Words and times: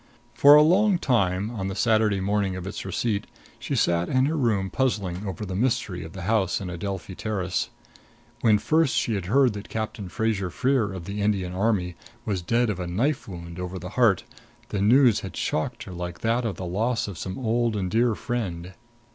For 0.33 0.55
a 0.55 0.63
long 0.63 0.97
time, 0.97 1.51
on 1.51 1.67
the 1.67 1.75
Saturday 1.75 2.19
morning 2.19 2.55
of 2.55 2.65
its 2.65 2.83
receipt, 2.85 3.27
she 3.59 3.75
sat 3.75 4.09
in 4.09 4.25
her 4.25 4.35
room 4.35 4.71
puzzling 4.71 5.27
over 5.27 5.45
the 5.45 5.53
mystery 5.53 6.03
of 6.03 6.13
the 6.13 6.23
house 6.23 6.59
in 6.59 6.71
Adelphi 6.71 7.13
Terrace. 7.13 7.69
When 8.39 8.57
first 8.57 8.95
she 8.95 9.13
had 9.13 9.27
heard 9.27 9.53
that 9.53 9.69
Captain 9.69 10.09
Fraser 10.09 10.49
Freer, 10.49 10.91
of 10.91 11.05
the 11.05 11.21
Indian 11.21 11.53
Army, 11.53 11.93
was 12.25 12.41
dead 12.41 12.71
of 12.71 12.79
a 12.79 12.87
knife 12.87 13.27
wound 13.27 13.59
over 13.59 13.77
the 13.77 13.89
heart, 13.89 14.23
the 14.69 14.81
news 14.81 15.19
had 15.19 15.37
shocked 15.37 15.83
her 15.83 15.93
like 15.93 16.21
that 16.21 16.45
of 16.45 16.55
the 16.55 16.65
loss 16.65 17.07
of 17.07 17.19
some 17.19 17.37
old 17.37 17.75
and 17.75 17.91
dear 17.91 18.15
friend. 18.15 18.73